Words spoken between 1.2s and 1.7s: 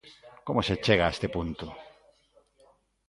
punto?